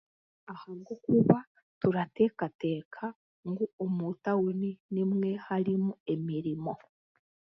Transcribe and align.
Ahabwokuba 0.53 1.37
turateekateeka 1.79 3.03
ngu 3.49 3.65
omu 3.83 4.07
tahuni 4.23 4.71
niho 4.93 5.29
harimu 5.45 5.91
emirimo. 6.13 6.73